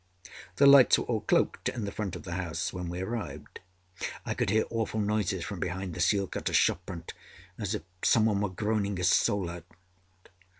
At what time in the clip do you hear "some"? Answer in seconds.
8.03-8.25